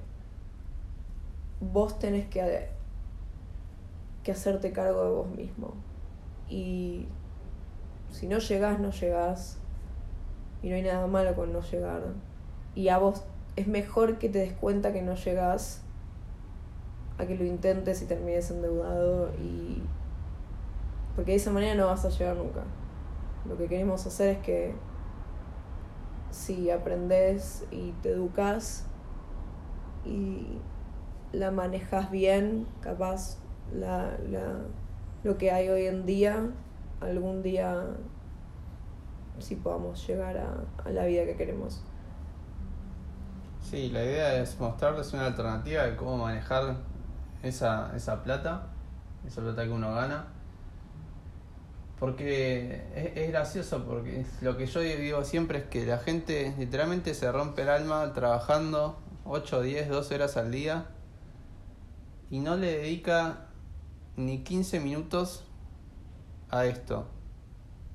[1.59, 2.69] vos tenés que,
[4.23, 5.73] que hacerte cargo de vos mismo.
[6.47, 7.07] Y
[8.11, 9.57] si no llegás, no llegás.
[10.61, 12.03] Y no hay nada malo con no llegar.
[12.75, 13.23] Y a vos
[13.55, 15.81] es mejor que te des cuenta que no llegás
[17.17, 19.81] a que lo intentes y termines endeudado y
[21.15, 22.61] porque de esa manera no vas a llegar nunca.
[23.49, 24.75] Lo que queremos hacer es que
[26.31, 28.87] si aprendes y te educas
[30.05, 30.57] y
[31.31, 33.37] la manejas bien, capaz
[33.73, 34.55] la, la,
[35.23, 36.49] lo que hay hoy en día,
[36.99, 37.85] algún día
[39.39, 41.83] sí podamos llegar a, a la vida que queremos.
[43.61, 46.75] Sí, la idea es mostrarles una alternativa de cómo manejar
[47.43, 48.67] esa, esa plata,
[49.25, 50.25] esa plata que uno gana.
[52.01, 57.13] Porque es, es, gracioso, porque lo que yo digo siempre es que la gente literalmente
[57.13, 60.87] se rompe el alma trabajando 8, 10, 12 horas al día
[62.31, 63.49] y no le dedica
[64.17, 65.43] ni 15 minutos
[66.49, 67.05] a esto.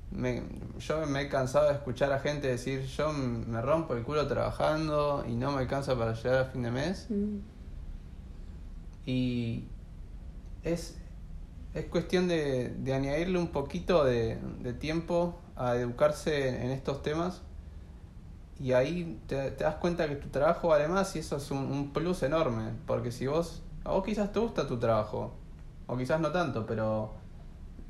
[0.09, 0.41] Me,
[0.79, 5.25] yo me he cansado de escuchar a gente decir yo me rompo el culo trabajando
[5.27, 7.07] y no me alcanza para llegar a fin de mes.
[7.09, 7.39] Mm.
[9.05, 9.67] Y
[10.63, 10.97] es,
[11.77, 17.41] es cuestión de, de añadirle un poquito de, de, tiempo a educarse en estos temas
[18.59, 22.23] y ahí te, das cuenta que tu trabajo vale más y eso es un, plus
[22.23, 25.33] enorme, porque si vos, a vos quizás te gusta tu trabajo,
[25.85, 27.13] o quizás no tanto, pero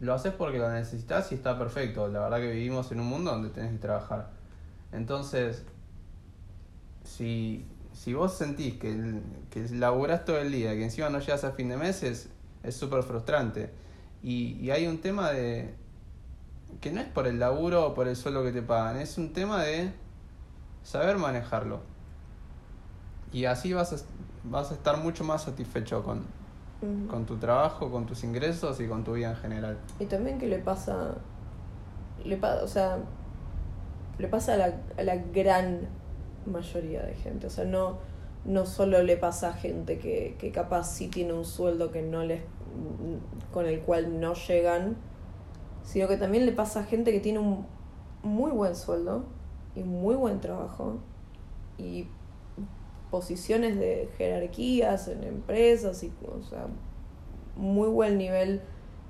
[0.01, 2.07] lo haces porque lo necesitas y está perfecto.
[2.09, 4.29] La verdad que vivimos en un mundo donde tenés que trabajar.
[4.91, 5.65] Entonces,
[7.03, 11.51] si, si vos sentís que, que laburás todo el día, que encima no llegas a
[11.53, 12.29] fin de mes,
[12.67, 13.71] es súper frustrante.
[14.23, 15.73] Y, y hay un tema de
[16.81, 19.33] que no es por el laburo o por el sueldo que te pagan, es un
[19.33, 19.91] tema de
[20.83, 21.81] saber manejarlo.
[23.31, 23.97] Y así vas a,
[24.43, 26.25] vas a estar mucho más satisfecho con,
[27.09, 29.77] con tu trabajo, con tus ingresos y con tu vida en general.
[29.99, 31.15] Y también que le pasa,
[32.23, 32.99] le pasa, o sea,
[34.17, 35.87] le pasa a la, a la gran
[36.45, 37.97] mayoría de gente, o sea, no,
[38.45, 42.23] no solo le pasa a gente que, que capaz sí tiene un sueldo que no
[42.23, 42.41] les,
[43.51, 44.97] con el cual no llegan,
[45.83, 47.65] sino que también le pasa a gente que tiene un
[48.23, 49.25] muy buen sueldo
[49.75, 50.97] y muy buen trabajo
[51.77, 52.07] y
[53.09, 56.67] posiciones de jerarquías en empresas y o sea
[57.55, 58.61] muy buen nivel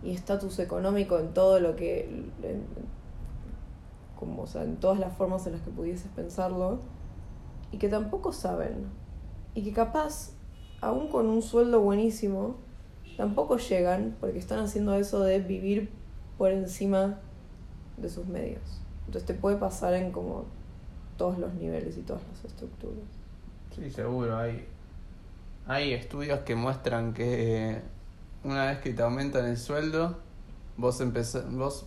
[0.04, 2.26] y estatus económico en todo lo que
[4.16, 6.80] como o sea en todas las formas en las que pudieses pensarlo
[7.72, 8.86] y que tampoco saben
[9.56, 10.34] y que capaz
[10.82, 12.58] aún con un sueldo buenísimo
[13.18, 15.90] tampoco llegan porque están haciendo eso de vivir
[16.38, 17.20] por encima
[17.98, 18.62] de sus medios
[19.08, 20.46] entonces te puede pasar en como
[21.18, 23.18] todos los niveles y todas las estructuras
[23.78, 24.38] Sí, seguro.
[24.38, 24.66] Hay,
[25.68, 27.82] hay estudios que muestran que
[28.44, 30.18] una vez que te aumentan el sueldo,
[30.78, 31.86] vos empezás, vos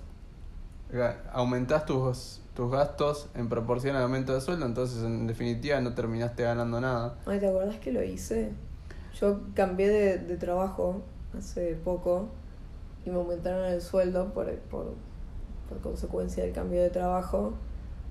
[1.32, 6.44] aumentás tus, tus gastos en proporción al aumento de sueldo, entonces en definitiva no terminaste
[6.44, 7.16] ganando nada.
[7.26, 8.52] Ay, ¿te acordás que lo hice?
[9.20, 11.02] Yo cambié de, de trabajo
[11.36, 12.28] hace poco
[13.04, 14.94] y me aumentaron el sueldo por, por,
[15.68, 17.54] por consecuencia del cambio de trabajo.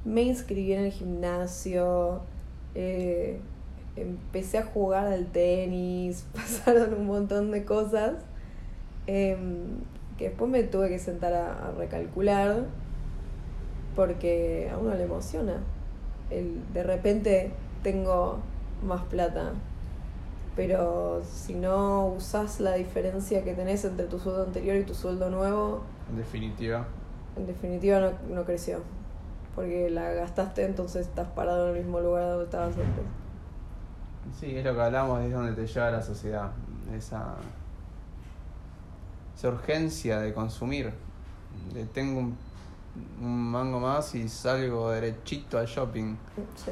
[0.06, 2.22] Me inscribí en el gimnasio,
[2.76, 3.40] eh,
[3.96, 8.16] empecé a jugar al tenis, pasaron un montón de cosas
[9.08, 9.82] em,
[10.18, 12.66] que después me tuve que sentar a, recalcular
[13.96, 15.62] porque a uno le emociona.
[16.30, 17.52] El, de repente
[17.84, 18.40] tengo
[18.84, 19.54] más plata,
[20.60, 25.30] pero si no usas la diferencia que tenés entre tu sueldo anterior y tu sueldo
[25.30, 25.84] nuevo...
[26.10, 26.86] En definitiva.
[27.38, 28.80] En definitiva no, no creció,
[29.56, 33.06] porque la gastaste entonces estás parado en el mismo lugar donde estabas antes.
[34.38, 36.52] Sí, es lo que hablamos, es donde te lleva la sociedad.
[36.94, 37.36] Esa,
[39.34, 40.92] esa urgencia de consumir.
[41.74, 42.38] De tengo un,
[43.22, 46.18] un, mango más y salgo derechito al shopping.
[46.58, 46.72] Sí.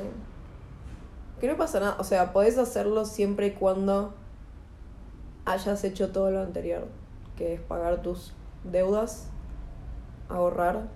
[1.39, 1.97] Que no pasa nada.
[1.99, 4.13] O sea, podés hacerlo siempre y cuando
[5.45, 6.87] hayas hecho todo lo anterior.
[7.35, 9.27] Que es pagar tus deudas,
[10.29, 10.87] ahorrar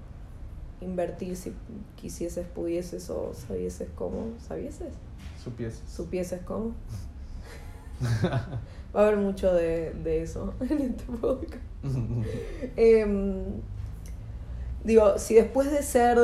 [0.81, 1.53] invertir si
[1.95, 4.33] quisieses, pudieses o sabieses cómo.
[4.39, 4.93] ¿Sabieses?
[5.41, 5.83] Supieses.
[5.87, 6.73] ¿Supieses cómo?
[8.93, 11.63] Va a haber mucho de, de eso en este podcast.
[12.75, 13.61] Em,
[14.83, 16.17] digo, si después de ser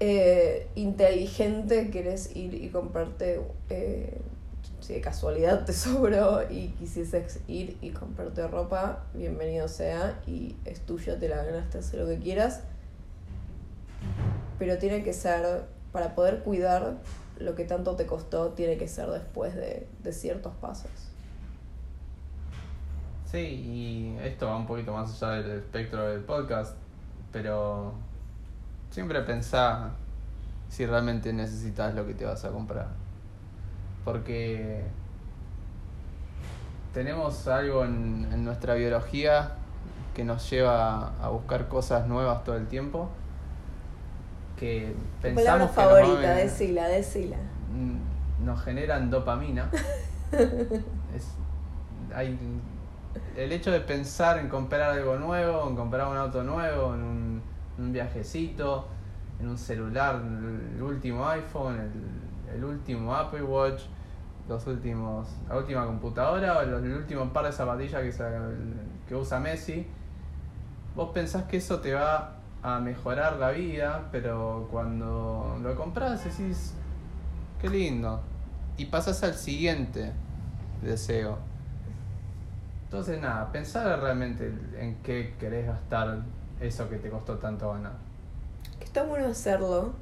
[0.00, 4.20] eh, inteligente querés ir y comprarte, eh,
[4.80, 10.80] si de casualidad te sobró y quisieses ir y comprarte ropa, bienvenido sea y es
[10.80, 12.62] tuyo, te la ganaste, hacer lo que quieras.
[14.58, 16.96] Pero tiene que ser, para poder cuidar
[17.38, 20.90] lo que tanto te costó, tiene que ser después de, de ciertos pasos.
[23.30, 26.76] Sí, y esto va un poquito más allá del espectro del podcast,
[27.32, 27.94] pero
[28.92, 29.90] siempre pensá
[30.68, 32.86] si realmente necesitas lo que te vas a comprar.
[34.04, 34.84] Porque
[36.94, 39.52] tenemos algo en, en nuestra biología
[40.14, 43.08] que nos lleva a buscar cosas nuevas todo el tiempo.
[44.58, 47.36] Que pensamos que favorita, decila, decila.
[47.72, 49.68] mm, nos generan dopamina.
[50.32, 51.34] Es-
[52.14, 52.38] hay,
[53.36, 57.41] el hecho de pensar en comprar algo nuevo, en comprar un auto nuevo, en un,
[57.78, 58.88] un viajecito,
[59.40, 60.20] en un celular,
[60.76, 63.82] el último iPhone, el, el último Apple Watch,
[64.48, 68.12] los últimos, la última computadora o el último par de zapatillas que,
[69.08, 69.86] que usa Messi,
[70.94, 76.74] vos pensás que eso te va a mejorar la vida, pero cuando lo compras decís,
[77.60, 78.20] qué lindo.
[78.76, 80.12] Y pasas al siguiente
[80.82, 81.38] deseo.
[82.84, 86.22] Entonces nada, pensar realmente en qué querés gastar
[86.62, 87.92] eso que te costó tanto ganar.
[88.78, 89.92] Que está bueno hacerlo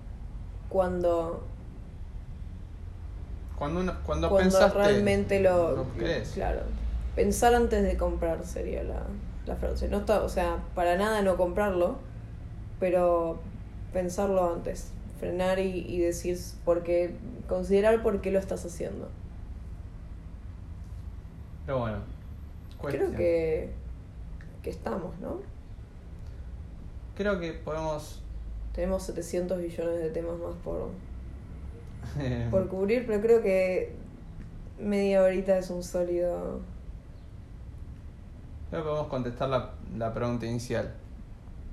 [0.69, 1.43] cuando,
[3.59, 6.31] Cuando, uno, cuando, cuando pensaste, realmente lo, lo querés.
[6.31, 6.61] Claro.
[7.15, 9.03] Pensar antes de comprar sería la,
[9.47, 9.89] la frase.
[9.89, 11.97] No está, o sea, para nada no comprarlo,
[12.79, 13.41] pero
[13.93, 14.93] pensarlo antes.
[15.19, 17.15] Frenar y, y decir por qué,
[17.49, 19.09] considerar por qué lo estás haciendo.
[21.67, 21.99] Pero bueno,
[22.79, 23.09] cuestión.
[23.09, 23.73] Creo que,
[24.63, 25.41] que estamos, ¿no?
[27.21, 28.23] Creo que podemos
[28.75, 30.89] Tenemos 700 billones de temas más por,
[32.51, 33.93] por cubrir, pero creo que
[34.79, 36.61] media horita es un sólido...
[38.71, 40.95] creo que podemos contestar la, la pregunta inicial.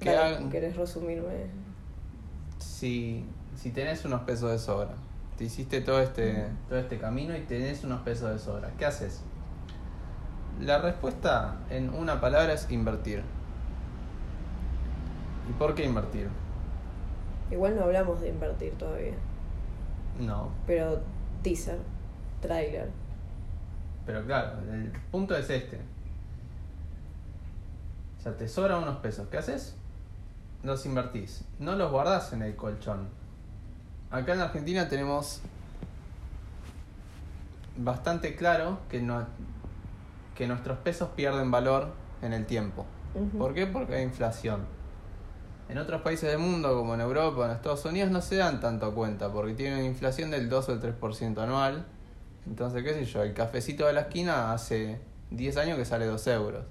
[0.01, 1.45] ¿Qué Dale, ¿Querés resumirme?
[2.59, 3.23] si,
[3.55, 4.95] si tenés unos pesos de sobra,
[5.37, 9.21] te hiciste todo este, todo este camino y tenés unos pesos de sobra, ¿qué haces?
[10.59, 13.23] La respuesta en una palabra es invertir.
[15.49, 16.29] ¿Y por qué invertir?
[17.51, 19.13] Igual no hablamos de invertir todavía,
[20.19, 20.99] No, pero
[21.43, 21.79] teaser,
[22.41, 22.89] trailer.
[24.05, 25.77] pero claro, el punto es este.
[28.17, 29.75] O sea, te sobran unos pesos, ¿qué haces?
[30.63, 33.07] Los invertís, no los guardás en el colchón.
[34.11, 35.41] Acá en Argentina tenemos
[37.77, 39.25] bastante claro que, no,
[40.35, 42.85] que nuestros pesos pierden valor en el tiempo.
[43.37, 43.65] ¿Por qué?
[43.67, 44.61] Porque hay inflación.
[45.69, 48.59] En otros países del mundo, como en Europa o en Estados Unidos, no se dan
[48.61, 51.85] tanto cuenta porque tienen una inflación del 2 o el 3% anual.
[52.45, 54.99] Entonces, qué sé yo, el cafecito de la esquina hace
[55.31, 56.63] 10 años que sale 2 euros.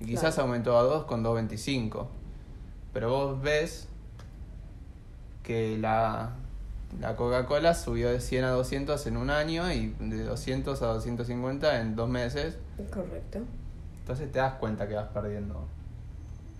[0.00, 0.48] Y quizás Claro.
[0.48, 2.08] aumentó a 2 con 2.25.
[2.92, 3.86] Pero vos ves
[5.44, 6.30] que la,
[7.00, 11.80] la Coca-Cola subió de 100 a 200 en un año y de 200 a 250
[11.80, 12.58] en dos meses.
[12.92, 13.38] Correcto.
[14.00, 15.64] Entonces te das cuenta que vas perdiendo.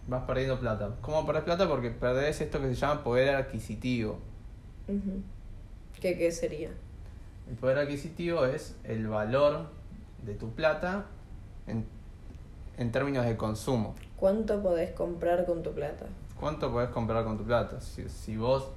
[0.08, 0.96] Vas perdiendo plata.
[1.00, 1.68] ¿Cómo perdés plata?
[1.68, 4.18] Porque perdés esto que se llama poder adquisitivo.
[6.00, 6.70] ¿Qué, ¿Qué sería?
[7.48, 9.66] El poder adquisitivo es el valor
[10.22, 11.06] de tu plata
[11.66, 11.84] en,
[12.78, 13.94] en términos de consumo.
[14.16, 16.06] ¿Cuánto podés comprar con tu plata?
[16.38, 17.80] ¿Cuánto podés comprar con tu plata?
[17.80, 18.68] Si, si vos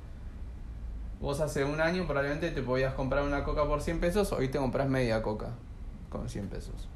[1.19, 4.57] vos hace un año probablemente te podías comprar una coca por 100 pesos, hoy te
[4.57, 5.49] compras media coca
[6.09, 6.89] con 100 pesos.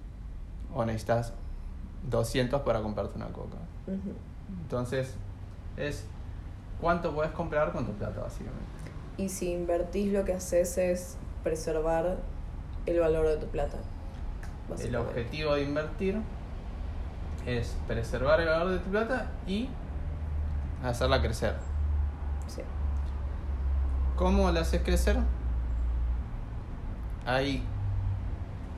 [0.74, 1.34] O necesitas
[2.10, 3.58] 200 para comprarte una coca.
[4.62, 5.16] Entonces,
[5.78, 6.06] es
[6.82, 8.64] cuánto puedes comprar con tu plata, básicamente.
[9.18, 12.18] Y si invertís, lo que haces es preservar
[12.86, 13.78] el valor de tu plata.
[14.80, 16.22] El objetivo de invertir
[17.46, 19.68] es preservar el valor de tu plata y
[20.84, 21.56] hacerla crecer.
[22.48, 22.62] Sí.
[24.16, 25.18] ¿Cómo la haces crecer?
[27.26, 27.64] Hay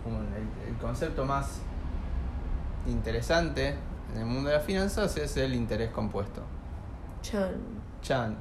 [0.06, 1.62] un- el, el concepto más
[2.88, 3.76] interesante
[4.14, 6.42] en el mundo de las finanzas es el interés compuesto.
[7.22, 7.56] Chan.
[8.02, 8.36] Chan.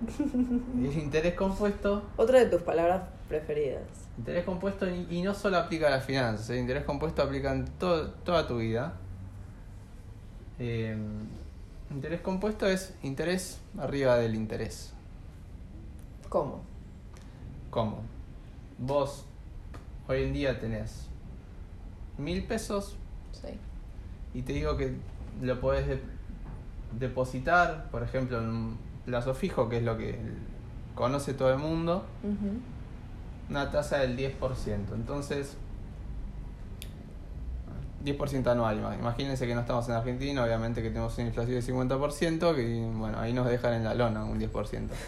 [0.78, 3.82] El interés compuesto Otra de tus palabras preferidas.
[4.16, 7.64] Interés compuesto y, y no solo aplica a las finanzas, el interés compuesto aplica en
[7.78, 8.92] to- toda tu vida.
[10.58, 10.96] Eh,
[11.90, 14.92] Interés compuesto es interés arriba del interés.
[16.28, 16.60] ¿Cómo?
[17.70, 18.02] ¿Cómo?
[18.76, 19.24] Vos
[20.06, 21.06] hoy en día tenés
[22.18, 22.94] mil pesos
[23.32, 23.48] Sí.
[24.38, 24.94] Y te digo que
[25.42, 26.02] lo podés de-
[26.98, 30.18] depositar, por ejemplo, en un plazo fijo, que es lo que
[30.94, 32.04] conoce todo el mundo,
[33.50, 34.94] una tasa del 10%.
[34.94, 35.56] Entonces,
[38.04, 38.78] 10% anual.
[38.78, 42.90] ima- Imagínense que no estamos en Argentina, obviamente que tenemos una inflación del 50%, que
[42.96, 44.50] bueno, ahí nos dejan en la lona un 10%.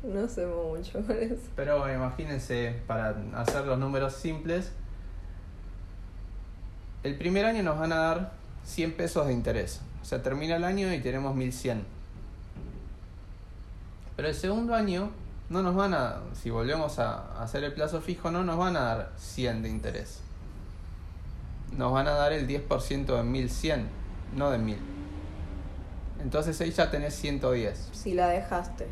[0.00, 1.34] No hacemos mucho con eso.
[1.56, 4.70] Pero bueno, imagínense, para hacer los números simples,
[7.02, 8.32] el primer año nos van a dar
[8.68, 9.80] 100 pesos de interés.
[10.02, 11.84] O sea, termina el año y tenemos 1100.
[14.14, 15.10] Pero el segundo año
[15.48, 18.80] no nos van a, si volvemos a hacer el plazo fijo, no nos van a
[18.80, 20.20] dar 100 de interés.
[21.76, 23.88] Nos van a dar el 10% de 1100,
[24.36, 24.78] no de 1000.
[26.22, 27.90] Entonces ahí ya tenés 110.
[27.92, 28.86] Si la dejaste.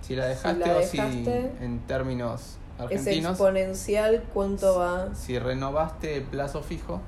[0.00, 5.14] Si la dejaste la o si dejaste, en términos Es argentinos, exponencial cuánto va.
[5.14, 7.02] si renovaste el plazo fijo.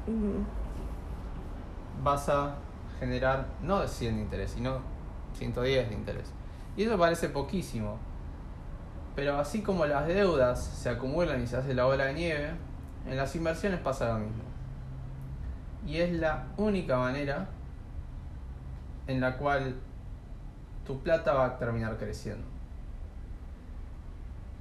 [2.03, 2.57] Vas a
[2.99, 4.81] generar no de 100 de interés, sino
[5.35, 6.33] 110 de interés.
[6.77, 7.99] Y eso parece poquísimo.
[9.15, 12.51] Pero así como las deudas se acumulan y se hace la bola de nieve,
[13.07, 14.43] en las inversiones pasa lo mismo.
[15.87, 17.49] Y es la única manera
[19.07, 19.75] en la cual
[20.87, 22.47] tu plata va a terminar creciendo.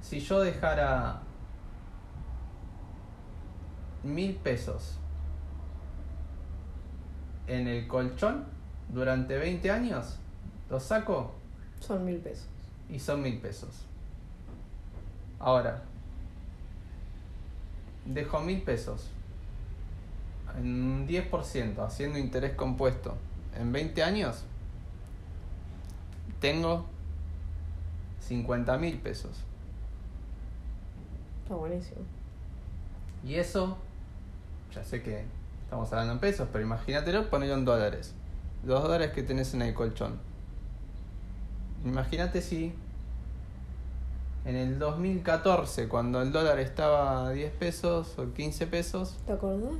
[0.00, 1.20] Si yo dejara
[4.02, 4.98] mil pesos
[7.46, 8.44] en el colchón
[8.92, 10.18] durante 20 años,
[10.70, 11.32] los saco
[11.80, 12.46] Son mil pesos.
[12.88, 13.84] y son mil pesos.
[15.38, 15.82] Ahora,
[18.04, 19.08] dejo mil pesos
[20.58, 23.16] en un 10% haciendo interés compuesto
[23.58, 24.44] en 20 años,
[26.40, 26.86] tengo
[28.20, 29.30] 50 mil pesos.
[31.42, 32.00] Está buenísimo.
[33.24, 33.76] Y eso,
[34.74, 35.24] ya sé que
[35.72, 38.14] estamos hablando en pesos, pero imagínatelo, ponelo en dólares.
[38.62, 40.18] Los dólares que tenés en el colchón.
[41.82, 42.74] Imagínate si
[44.44, 49.72] en el 2014, cuando el dólar estaba a 10 pesos o 15 pesos, ¿Te acordás?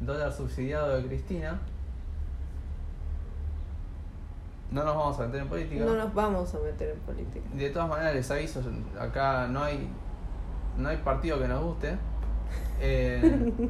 [0.00, 1.60] dólar subsidiado de Cristina,
[4.72, 5.84] no nos vamos a meter en política.
[5.84, 7.46] No nos vamos a meter en política.
[7.54, 8.62] De todas maneras les aviso,
[8.98, 9.88] acá no hay
[10.76, 11.96] no hay partido que nos guste.
[12.80, 13.62] Eh,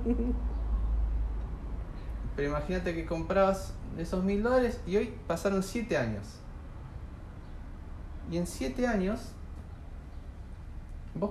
[2.37, 6.25] pero imagínate que comprabas esos mil dólares y hoy pasaron siete años.
[8.31, 9.33] Y en siete años
[11.15, 11.31] vos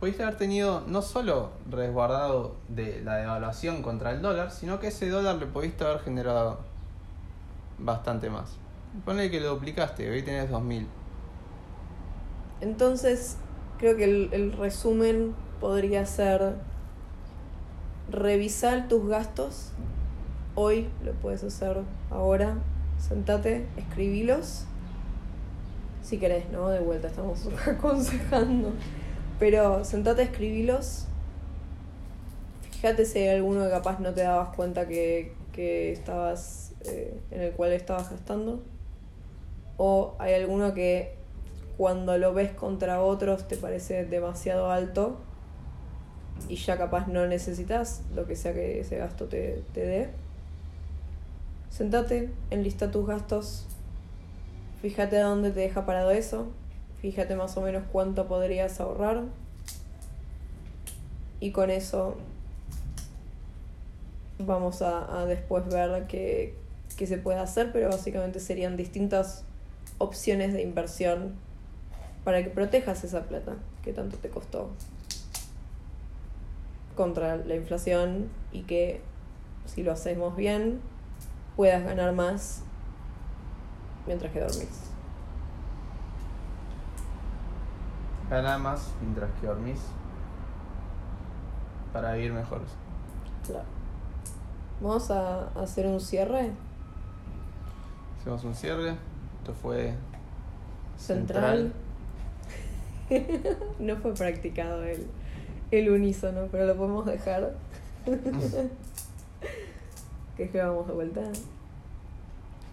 [0.00, 5.08] pudiste haber tenido no solo resguardado de la devaluación contra el dólar, sino que ese
[5.08, 6.58] dólar le pudiste haber generado
[7.78, 8.56] bastante más.
[9.04, 10.86] Ponle que lo duplicaste, hoy tenés 2000.
[12.60, 13.36] Entonces,
[13.78, 16.54] creo que el, el resumen podría ser
[18.10, 19.72] revisar tus gastos.
[20.54, 21.78] Hoy lo puedes hacer
[22.10, 22.58] ahora.
[22.98, 24.64] Sentate, escribilos.
[26.02, 26.68] Si querés, ¿no?
[26.68, 28.72] De vuelta estamos aconsejando.
[29.38, 31.06] Pero sentate, escribilos.
[32.70, 36.72] Fíjate si hay alguno que capaz no te dabas cuenta que, que estabas.
[36.84, 38.62] eh, en el cual estabas gastando.
[39.76, 41.14] O hay alguno que
[41.76, 45.18] cuando lo ves contra otros te parece demasiado alto
[46.48, 50.08] y ya capaz no necesitas lo que sea que ese gasto te, te dé.
[51.70, 53.66] Sentate, enlista tus gastos,
[54.80, 56.46] fíjate a dónde te deja parado eso,
[57.02, 59.24] fíjate más o menos cuánto podrías ahorrar
[61.40, 62.16] y con eso
[64.38, 66.54] vamos a, después ver qué,
[66.96, 69.44] qué se puede hacer, pero básicamente serían distintas
[69.98, 71.34] opciones de inversión
[72.24, 74.70] para que protejas esa plata que tanto te costó
[76.96, 79.00] contra la inflación y que
[79.66, 80.80] si lo hacemos bien
[81.54, 82.62] puedas ganar más
[84.06, 84.90] mientras que dormís.
[88.28, 89.80] Gana más mientras que dormís
[91.92, 92.62] para vivir mejor.
[93.46, 93.64] Claro.
[94.80, 96.52] Vamos a hacer un cierre
[98.26, 98.96] Hacemos un cierre.
[99.38, 99.94] Esto fue
[100.98, 101.72] central.
[103.78, 105.06] no fue practicado el,
[105.70, 107.54] el unísono, pero lo podemos dejar.
[110.36, 111.22] que es que vamos de vuelta.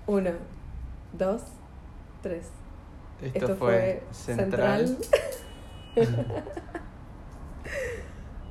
[0.07, 0.31] Uno,
[1.13, 1.41] dos,
[2.21, 2.47] tres.
[3.21, 4.97] Esto, Esto fue, fue Central.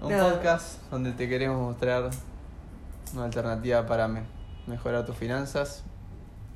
[0.00, 0.32] Un Nada.
[0.32, 2.10] podcast donde te queremos mostrar
[3.12, 4.08] una alternativa para
[4.66, 5.84] mejorar tus finanzas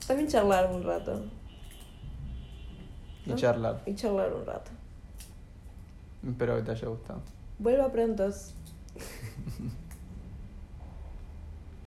[0.07, 1.24] También charlar un rato.
[3.24, 3.37] y ¿No?
[3.37, 3.82] charlar.
[3.87, 4.70] Y charlar un rato.
[6.26, 7.20] Espero que te haya gustado.
[7.59, 8.55] Vuelva prontos.